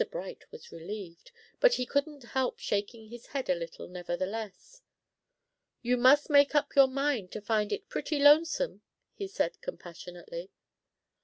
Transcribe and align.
Bright 0.09 0.51
was 0.51 0.71
relieved; 0.71 1.31
but 1.59 1.75
he 1.75 1.85
couldn't 1.85 2.23
help 2.33 2.57
shaking 2.57 3.09
his 3.09 3.27
head 3.27 3.51
a 3.51 3.53
little, 3.53 3.87
nevertheless. 3.87 4.81
"You 5.83 5.95
must 5.95 6.27
make 6.27 6.55
up 6.55 6.73
your 6.75 6.87
mind 6.87 7.31
to 7.33 7.39
find 7.41 7.71
it 7.71 7.87
pretty 7.87 8.17
lonesome," 8.17 8.81
he 9.13 9.27
said, 9.27 9.61
compassionately. 9.61 10.49